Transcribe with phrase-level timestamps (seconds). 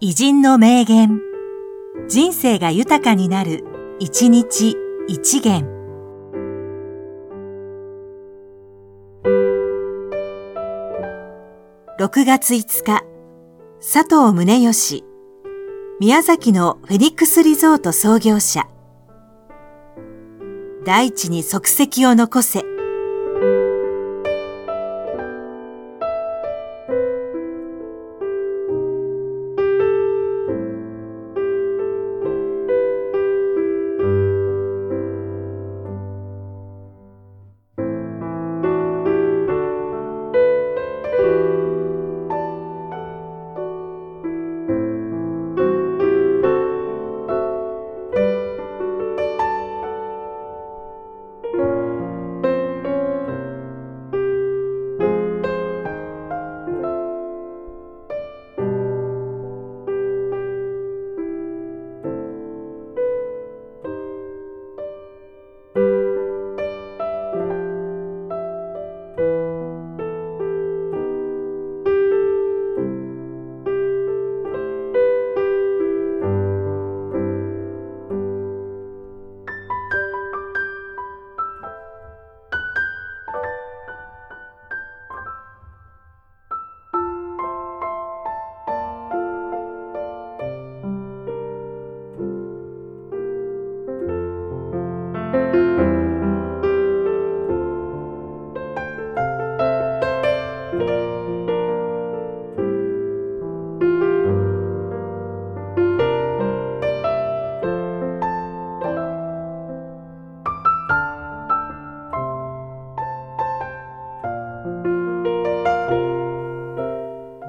[0.00, 1.20] 偉人の名言。
[2.06, 3.64] 人生が豊かになる、
[3.98, 4.76] 一日
[5.08, 5.66] 一元。
[11.98, 13.02] 6月5日、
[13.80, 15.04] 佐藤宗義。
[15.98, 18.68] 宮崎のフェニックスリゾート創業者。
[20.84, 22.77] 大地に足跡を残せ。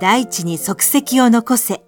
[0.00, 1.87] 大地に足跡を残せ。